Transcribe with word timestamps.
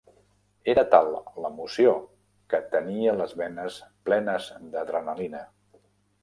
Era 0.71 0.83
tal 0.93 1.09
l'emoció 1.43 1.91
que 2.53 2.61
tenia 2.71 3.13
les 3.19 3.37
venes 3.43 3.77
plenes 4.11 4.49
d'adrenalina. 4.73 5.45